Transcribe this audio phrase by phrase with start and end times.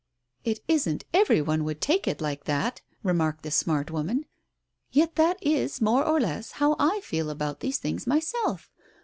[0.43, 4.25] "It isn't every one would take it like that!" remarked the smart woman.
[4.89, 8.71] "Yet that is, more or less, how I feel about these things myself.